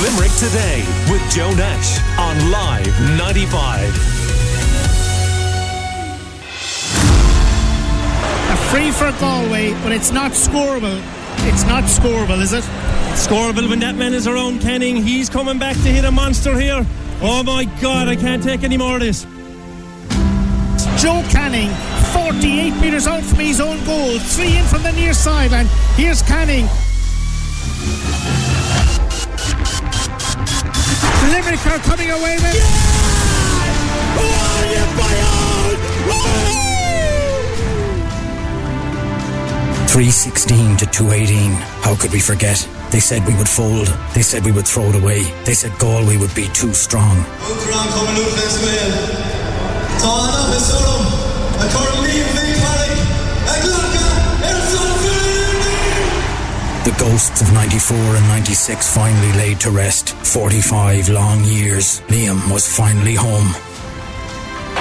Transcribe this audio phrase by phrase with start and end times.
[0.00, 2.86] Limerick Today with Joe Nash on Live
[3.18, 3.88] 95.
[8.48, 9.82] A free for Galway, eh?
[9.82, 10.98] but it's not scoreable.
[11.46, 12.64] It's not scoreable, is it?
[13.14, 14.96] Scoreable when that man is around Canning.
[14.96, 16.86] He's coming back to hit a monster here.
[17.20, 19.24] Oh my God, I can't take any more of this.
[20.96, 21.68] Joe Canning,
[22.14, 25.66] 48 metres out from his own goal, three in from the near sideline.
[25.96, 26.66] Here's Canning.
[31.30, 32.54] Limerick are coming away with.
[32.54, 33.02] Yeah!
[34.18, 34.52] Oh,
[39.92, 41.52] 316 to 218.
[41.84, 42.66] How could we forget?
[42.90, 43.88] They said we would fold.
[44.14, 45.22] They said we would throw it away.
[45.44, 47.24] They said Galway would be too strong.
[57.02, 60.10] Ghosts of 94 and 96 finally laid to rest.
[60.10, 62.00] 45 long years.
[62.02, 63.48] Liam was finally home.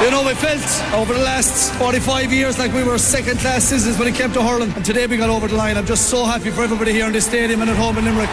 [0.04, 3.98] You know, we felt over the last 45 years like we were second class citizens
[3.98, 4.72] when it came to hurling.
[4.74, 5.78] And today we got over the line.
[5.78, 8.30] I'm just so happy for everybody here in the stadium and at home in Limerick.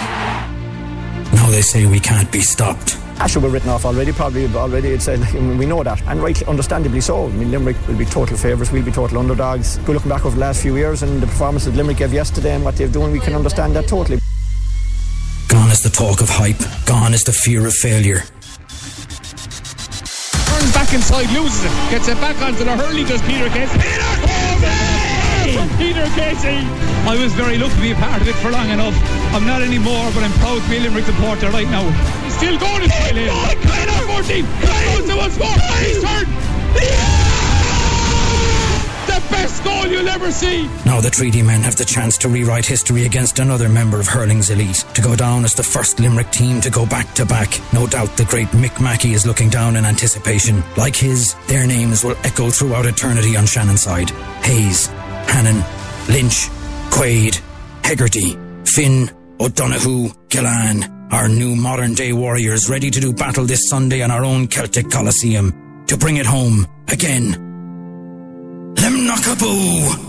[1.33, 2.99] Now they say we can't be stopped.
[3.21, 4.89] Asher were written off already, probably already.
[4.89, 5.19] It's, uh,
[5.59, 7.27] we know that, and rightly, understandably so.
[7.27, 9.79] I mean, Limerick will be total favourites, we'll be total underdogs.
[9.79, 12.55] Good looking back over the last few years and the performance that Limerick gave yesterday
[12.55, 14.19] and what they've done, we can understand that totally.
[15.49, 16.61] Gone is the talk of hype.
[16.87, 18.23] Gone is the fear of failure
[20.59, 23.79] turns back inside, loses it, gets it back onto the hurley, does Peter Casey.
[23.79, 24.67] Peter
[25.39, 25.77] Casey!
[25.79, 26.59] Peter Casey.
[27.07, 28.95] I was very lucky to be a part of it for long enough.
[29.33, 31.87] I'm not anymore, but I'm proud to be a Limerick supporter right now.
[32.39, 33.29] Still going, he's still in.
[34.07, 35.49] 14, goes to once more,
[35.83, 36.29] he's turned.
[39.07, 40.69] The best goal you'll ever see.
[40.87, 44.51] Now the Treaty Men have the chance to rewrite history against another member of hurling's
[44.51, 47.59] elite, to go down as the first Limerick team to go back to back.
[47.73, 50.63] No doubt the great Mick Mackey is looking down in anticipation.
[50.77, 54.11] Like his, their names will echo throughout eternity on Shannon's side.
[54.45, 54.87] Hayes,
[55.27, 55.65] Hannon,
[56.09, 56.49] Lynch,
[56.91, 57.41] Quaid,
[57.83, 59.11] Hegarty, Finn,
[59.41, 64.25] O'Donoghue, Gillane, our new modern day warriors ready to do battle this Sunday in our
[64.25, 65.85] own Celtic Coliseum.
[65.87, 67.49] To bring it home again
[68.77, 70.08] Limnockaboo!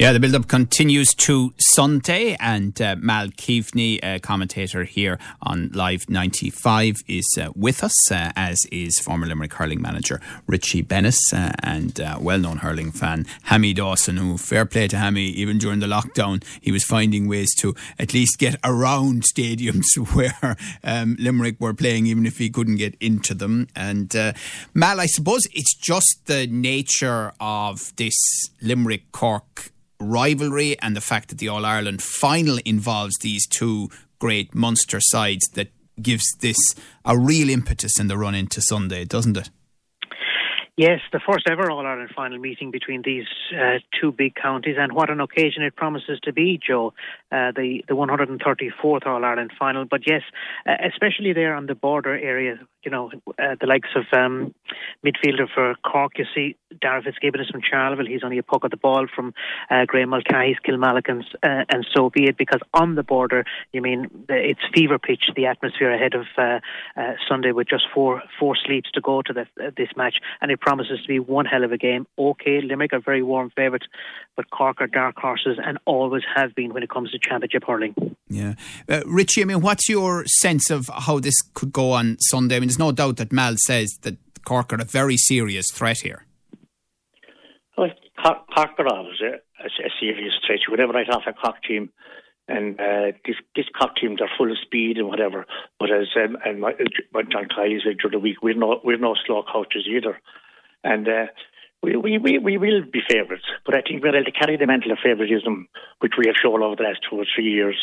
[0.00, 6.08] Yeah, the build-up continues to Sunday, and uh, Mal Keaveney, a commentator here on Live
[6.08, 11.50] 95, is uh, with us, uh, as is former Limerick hurling manager Richie Bennis uh,
[11.64, 15.88] and uh, well-known hurling fan Hammy Dawson, who, fair play to Hammy, even during the
[15.88, 21.74] lockdown, he was finding ways to at least get around stadiums where um, Limerick were
[21.74, 23.66] playing, even if he couldn't get into them.
[23.74, 24.34] And uh,
[24.74, 28.14] Mal, I suppose it's just the nature of this
[28.62, 34.54] Limerick Cork rivalry and the fact that the All Ireland final involves these two great
[34.54, 35.68] monster sides that
[36.00, 36.56] gives this
[37.04, 39.50] a real impetus in the run into Sunday, doesn't it?
[40.78, 44.92] Yes, the first ever All Ireland final meeting between these uh, two big counties, and
[44.92, 46.94] what an occasion it promises to be, Joe.
[47.32, 50.22] Uh, the the 134th All Ireland final, but yes,
[50.68, 54.54] uh, especially there on the border area, you know, uh, the likes of um,
[55.04, 58.06] midfielder for Cork, you see Darragh Fitzgibbon is from Charleville.
[58.06, 59.34] He's only a puck of the ball from
[59.70, 62.38] uh, Graeme Mulcahy's Kilmallockins, uh, and so be it.
[62.38, 66.60] Because on the border, you mean it's fever pitch, the atmosphere ahead of uh,
[67.28, 71.00] Sunday with just four four sleeps to go to the, this match, and it promises
[71.00, 72.06] to be one hell of a game.
[72.18, 73.86] Okay, Limerick are very warm favourites,
[74.36, 77.94] but Cork are dark horses and always have been when it comes to championship hurling.
[78.28, 78.52] Yeah,
[78.86, 79.40] uh, Richie.
[79.40, 82.56] I mean, what's your sense of how this could go on Sunday?
[82.56, 86.00] I mean, there's no doubt that Mal says that Cork are a very serious threat
[86.00, 86.26] here.
[87.78, 87.88] Well,
[88.22, 90.58] Cork are always a, a, serious threat.
[90.66, 91.88] You would never write off a Cork team,
[92.46, 95.46] and uh, this this Cork team they're full of speed and whatever.
[95.80, 96.72] But as um, and my,
[97.32, 100.20] John Kiely said during the week, we're no we're no slow coaches either,
[100.84, 101.08] and.
[101.08, 101.26] Uh,
[101.80, 104.66] we, we, we, we will be favourites, but I think we're able to carry the
[104.66, 105.68] mantle of favouritism,
[106.00, 107.78] which we have shown over the last two or three years,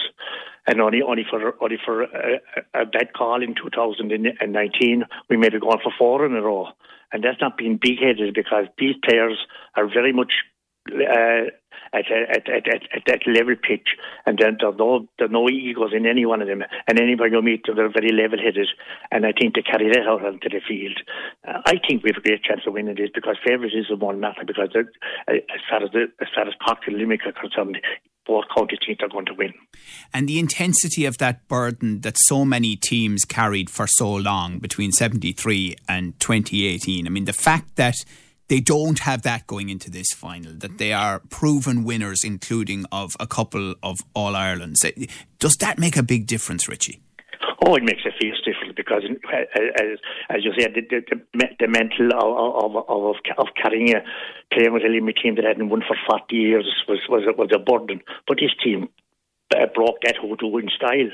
[0.67, 2.41] and only only for only for a,
[2.73, 6.67] a bad call in 2019, we made it go on for four in a row
[7.15, 9.37] and that's not being big headed because these players
[9.75, 10.33] are very much
[10.91, 11.49] uh,
[11.93, 13.95] at, at, at, at, at that level pitch,
[14.25, 17.41] and then there's no there's no egos in any one of them, and anybody you
[17.41, 18.67] meet, they're very level headed,
[19.11, 20.99] and I think they carry that out onto the field.
[21.47, 24.43] Uh, I think we have a great chance of winning this because favouritism won't matter
[24.45, 24.79] because uh,
[25.31, 27.77] as far as the, as far as Cork and Limerick are concerned,
[28.25, 29.53] both county teams are going to win.
[30.13, 34.91] And the intensity of that burden that so many teams carried for so long between
[34.91, 37.05] 73 and 2018.
[37.05, 37.95] I mean, the fact that
[38.47, 40.77] they don't have that going into this final, that mm-hmm.
[40.77, 44.83] they are proven winners, including of a couple of All Irelands.
[44.85, 45.05] Eh,
[45.39, 47.01] does that make a big difference, Richie?
[47.65, 49.37] Oh, it makes a fierce difference because, uh,
[49.81, 49.97] as,
[50.29, 54.01] as you said, the, the, the mental of, of, of, of carrying a
[54.53, 57.59] playing with a Limerick team that hadn't won for 40 years was, was, was a
[57.59, 58.01] burden.
[58.27, 58.89] But this team
[59.55, 61.09] uh, broke that whole to win style.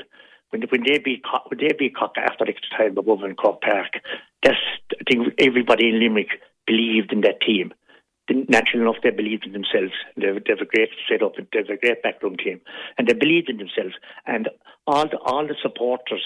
[0.52, 4.00] When, when they beat when they beat Cork after extra time above in Croke Park,
[4.44, 4.58] that's
[5.00, 7.74] I think everybody in Limerick believed in that team.
[8.30, 9.92] Naturally enough, they believed in themselves.
[10.16, 11.36] They have, a great setup.
[11.36, 12.62] They have a great backroom team,
[12.98, 13.96] and they believed in themselves.
[14.26, 14.48] And
[14.88, 16.24] all the all the supporters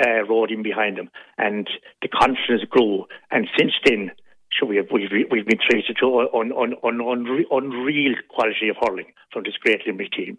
[0.00, 1.68] uh, rode in behind them, and
[2.00, 3.04] the confidence grew.
[3.30, 4.12] And since then,
[4.50, 8.76] sure, we have we've, we've been treated to on on on, on unreal quality of
[8.80, 10.38] hurling from this great Limerick team.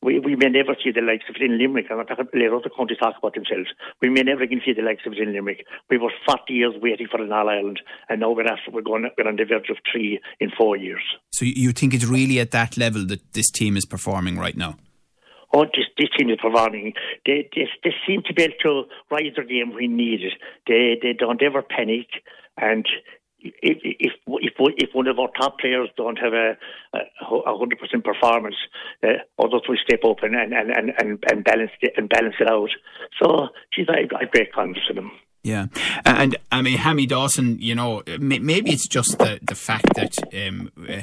[0.00, 1.86] We, we may never see the likes of it in Limerick.
[1.90, 3.68] I'm not talking let other countries talk about themselves.
[4.00, 5.66] We may never again see the likes of it in Limerick.
[5.90, 9.10] We were 40 years waiting for an All Ireland, and now we're, after, we're, going,
[9.18, 11.02] we're on the verge of three in four years.
[11.32, 14.76] So you think it's really at that level that this team is performing right now?
[15.52, 16.92] Oh, this, this team is performing.
[17.26, 20.32] They, they, they seem to be able to rise their game when needed.
[20.66, 22.06] They, they don't ever panic,
[22.56, 22.86] and
[23.40, 26.56] if if if if one of our top players don't have a
[27.24, 28.56] hundred percent performance,
[29.02, 29.08] uh,
[29.38, 32.70] others will step up and and, and, and, and balance it and balance it out.
[33.22, 35.12] So, geez, I, I have great confidence in them.
[35.44, 35.66] Yeah,
[36.04, 37.58] and I mean Hammy Dawson.
[37.60, 40.16] You know, maybe it's just the the fact that.
[40.34, 41.02] Um, uh,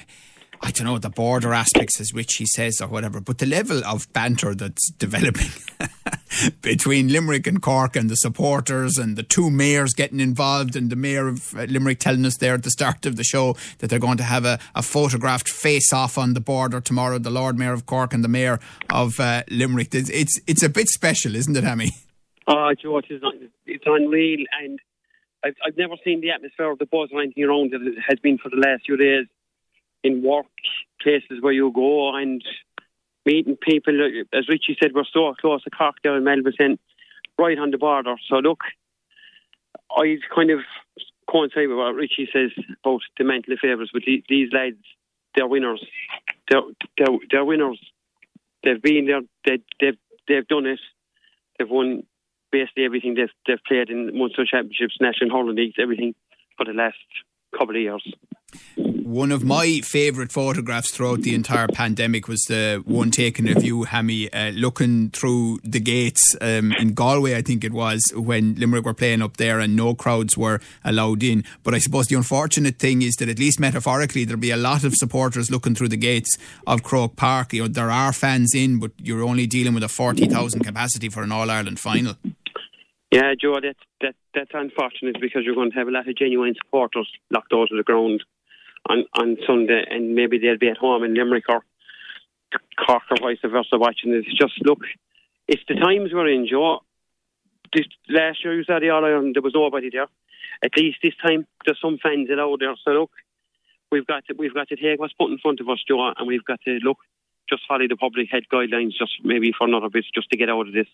[0.61, 3.83] I don't know, the border aspects, as which he says, or whatever, but the level
[3.85, 5.49] of banter that's developing
[6.61, 10.95] between Limerick and Cork and the supporters and the two mayors getting involved, and the
[10.95, 13.99] mayor of uh, Limerick telling us there at the start of the show that they're
[13.99, 17.73] going to have a, a photographed face off on the border tomorrow, the Lord Mayor
[17.73, 18.59] of Cork and the Mayor
[18.89, 19.93] of uh, Limerick.
[19.93, 21.91] It's, it's, it's a bit special, isn't it, Hammy?
[22.47, 23.23] Oh, George, it's,
[23.65, 24.79] it's unreal, and
[25.43, 28.19] I've, I've never seen the atmosphere of the buzz or anything around that it has
[28.19, 29.25] been for the last few days
[30.03, 30.45] in work
[31.01, 32.43] places where you go and
[33.25, 33.93] meeting people.
[34.01, 36.79] Uh, as Richie said, we're so close to Cork there in Melbourne,
[37.37, 38.15] right on the border.
[38.29, 38.61] So look,
[39.91, 40.59] I kind of
[41.29, 42.51] coincide with what Richie says
[42.83, 44.77] about the mental favours, but these lads,
[45.35, 45.83] they're winners.
[46.49, 46.61] They're,
[46.97, 47.79] they're, they're winners.
[48.63, 49.21] They've been there.
[49.45, 49.97] They, they've
[50.27, 50.79] they've done it.
[51.57, 52.03] They've won
[52.51, 56.15] basically everything they've they've played in Munster Championships, National Hurling Leagues, everything
[56.57, 56.97] for the last
[57.57, 58.13] couple of years.
[58.75, 63.83] One of my favourite photographs throughout the entire pandemic was the one taken of you,
[63.83, 68.83] Hammy, uh, looking through the gates um, in Galway, I think it was, when Limerick
[68.83, 71.45] were playing up there and no crowds were allowed in.
[71.63, 74.83] But I suppose the unfortunate thing is that, at least metaphorically, there'll be a lot
[74.83, 76.37] of supporters looking through the gates
[76.67, 77.53] of Croke Park.
[77.53, 81.23] You know, there are fans in, but you're only dealing with a 40,000 capacity for
[81.23, 82.15] an All Ireland final.
[83.11, 86.53] Yeah, Joe, that's that, that's unfortunate because you're going to have a lot of genuine
[86.61, 88.21] supporters locked out of the ground
[88.87, 91.63] on, on Sunday, and maybe they'll be at home in Limerick or
[92.77, 94.25] Cork or vice versa watching this.
[94.33, 94.79] Just look,
[95.47, 96.79] it's the times we're in, Joe.
[97.73, 100.07] This, last year you said the All Ireland, there was nobody there.
[100.63, 102.75] At least this time there's some fans allowed there.
[102.83, 103.11] So look,
[103.91, 106.27] we've got to, we've got to take what's put in front of us, Joe, and
[106.27, 106.97] we've got to look,
[107.49, 110.67] just follow the public health guidelines, just maybe for another bit, just to get out
[110.67, 110.87] of this.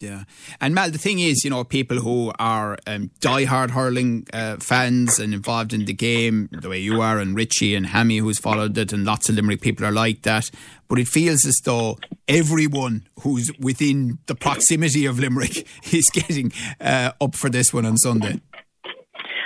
[0.00, 0.24] Yeah.
[0.62, 5.18] And Mal, the thing is, you know, people who are um, die-hard hurling uh, fans
[5.18, 8.78] and involved in the game, the way you are, and Richie and Hammy, who's followed
[8.78, 10.50] it, and lots of Limerick people are like that.
[10.88, 17.12] But it feels as though everyone who's within the proximity of Limerick is getting uh,
[17.20, 18.40] up for this one on Sunday.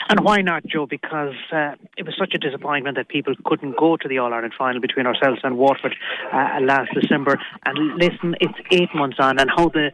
[0.08, 0.86] And why not, Joe?
[0.86, 4.52] Because uh, it was such a disappointment that people couldn't go to the All Ireland
[4.56, 5.96] final between ourselves and Waterford
[6.32, 7.40] uh, last December.
[7.64, 9.90] And listen, it's eight months on, and how the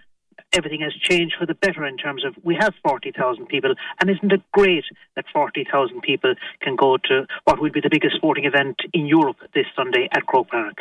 [0.52, 3.74] everything has changed for the better in terms of we have 40,000 people.
[4.00, 4.84] And isn't it great
[5.16, 9.36] that 40,000 people can go to what will be the biggest sporting event in Europe
[9.54, 10.78] this Sunday at Croke Park?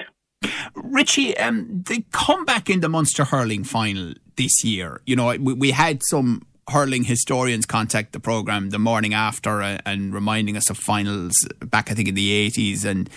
[0.76, 5.72] Richie, um, the comeback in the Munster hurling final this year, you know, we, we
[5.72, 10.78] had some hurling historians contact the programme the morning after uh, and reminding us of
[10.78, 13.10] finals back, I think, in the 80s and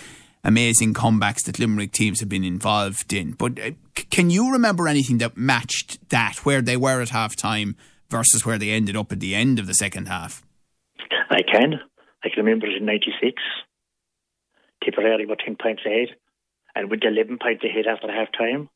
[0.43, 3.31] amazing comebacks that Limerick teams have been involved in.
[3.31, 7.35] But uh, c- can you remember anything that matched that, where they were at half
[7.35, 7.75] time
[8.09, 10.43] versus where they ended up at the end of the second half?
[11.29, 11.79] I can.
[12.23, 13.41] I can remember it in 96.
[14.83, 16.09] Tipperary were 10 points ahead
[16.75, 18.69] and with 11 points ahead after half time.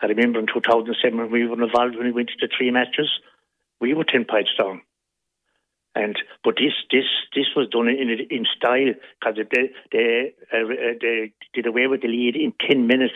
[0.00, 3.10] I remember in 2007 when we were involved when we went to the three matches,
[3.80, 4.82] we were 10 points down.
[5.96, 10.68] And but this this this was done in in style because they they uh,
[11.00, 13.14] they did away with the lead in ten minutes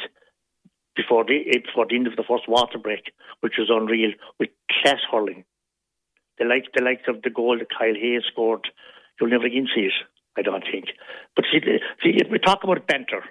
[0.97, 4.97] before the before the end of the first water break, which was unreal with class
[5.13, 5.45] hurling.
[6.39, 8.67] The like the likes of the goal that Kyle Hayes scored,
[9.21, 9.99] you'll never again see it.
[10.39, 10.87] I don't think.
[11.37, 11.61] But see,
[12.03, 13.25] see, if we talk about banter,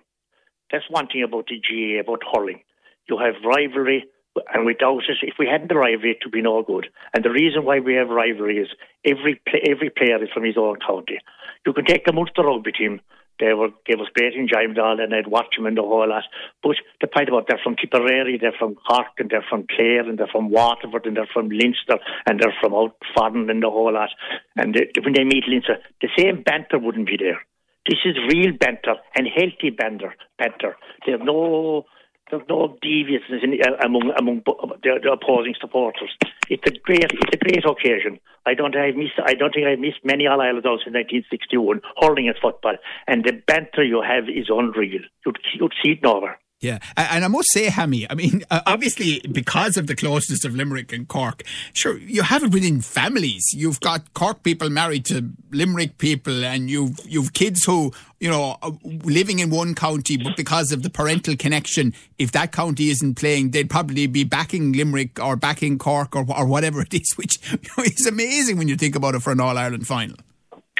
[0.71, 2.61] that's one thing about the GAA, about hurling.
[3.09, 4.05] You have rivalry,
[4.53, 6.87] and without it, if we hadn't the rivalry, it would be no good.
[7.13, 8.69] And the reason why we have rivalry is
[9.05, 11.19] every every player is from his own county.
[11.65, 13.01] You can take the Munster rugby team.
[13.39, 16.23] They were gave us great enjoyment all and I'd watch them and the whole lot.
[16.61, 20.17] But the point about they're from Tipperary, they're from Cork and they're from Clare and
[20.19, 23.93] they're from Waterford and they're from Leinster and they're from out Fodden and the whole
[23.93, 24.09] lot.
[24.57, 27.39] And they, when they meet Leinster, the same banter wouldn't be there.
[27.87, 30.13] This is real banter and healthy banter.
[30.37, 30.75] Banter.
[31.05, 31.85] There's no
[32.29, 36.09] there's no deviousness in, uh, among among the, the, opposing supporters.
[36.49, 38.19] It's a great it's a great occasion.
[38.45, 42.27] I don't I've missed I don't think I've missed many All Ireland in 1961 hurling
[42.27, 42.75] at football,
[43.07, 45.01] and the banter you have is unreal.
[45.25, 46.39] You'd you'd see it nowhere.
[46.61, 50.55] Yeah, and I must say, Hammy, I mean, uh, obviously, because of the closeness of
[50.55, 53.45] Limerick and Cork, sure, you have it within families.
[53.53, 58.57] You've got Cork people married to Limerick people, and you've you've kids who, you know,
[58.61, 63.15] uh, living in one county, but because of the parental connection, if that county isn't
[63.15, 67.39] playing, they'd probably be backing Limerick or backing Cork or, or whatever it is, which
[67.77, 70.17] is amazing when you think about it for an All Ireland final.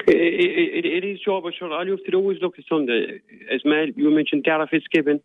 [0.08, 2.66] It, it, it is, Joe, but sure, all you have to do is look at
[2.68, 3.22] Sunday.
[3.54, 5.22] As Mel, you mentioned Darragh Fitzgibbon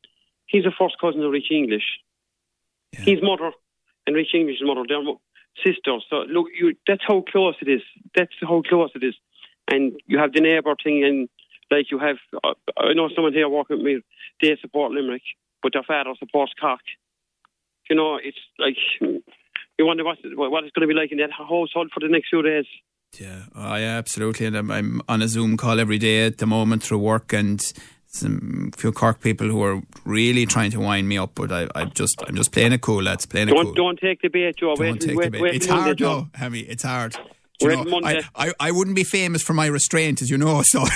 [0.46, 1.84] he's a first cousin of Rich English.
[2.92, 3.00] Yeah.
[3.00, 3.52] His mother
[4.06, 5.02] and Rich English's mother, they're
[5.64, 6.04] sisters.
[6.10, 7.82] So look, you, that's how close it is.
[8.14, 9.14] That's how close it is.
[9.70, 11.28] And you have the neighbour thing, and
[11.70, 14.00] like you have, uh, I know someone here working with me.
[14.42, 15.22] They support Limerick,
[15.62, 16.80] but their father supports Cork.
[17.88, 21.32] You know, it's like you wonder what what it's going to be like in that
[21.32, 22.66] household for the next few days.
[23.18, 24.46] Yeah, oh, yeah, absolutely.
[24.46, 27.62] And I'm, I'm on a Zoom call every day at the moment through work, and
[28.14, 31.84] some few Cork people who are really trying to wind me up, but I, I
[31.86, 33.26] just I'm just playing it cool, lads.
[33.26, 33.74] Playing don't, it cool.
[33.74, 34.74] Don't take the bait, Joe.
[34.76, 35.40] Don't wait, take wait, the bait.
[35.42, 36.60] Wait it's hard, though, Hemi.
[36.60, 37.16] It's hard.
[37.60, 40.84] You know, I, I, I wouldn't be famous for my restraint, as you know, so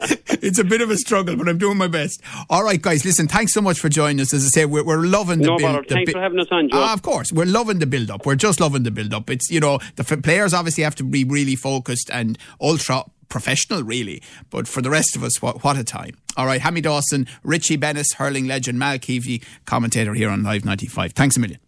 [0.00, 2.20] it's a bit of a struggle, but I'm doing my best.
[2.50, 4.34] All right, guys, listen, thanks so much for joining us.
[4.34, 5.88] As I say, we're, we're loving the no build.
[5.88, 6.76] The thanks bi- for having us on, Joe.
[6.78, 8.26] Ah, of course, we're loving the build up.
[8.26, 9.30] We're just loving the build up.
[9.30, 13.82] It's, you know, the f- players obviously have to be really focused and ultra professional,
[13.82, 14.22] really.
[14.50, 16.16] But for the rest of us, what, what a time.
[16.36, 21.12] All right, Hammy Dawson, Richie Bennis, hurling legend, Mal Keavney, commentator here on Live 95.
[21.12, 21.60] Thanks a million.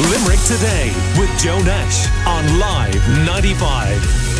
[0.00, 4.33] Limerick Today with Joe Nash on Live 95.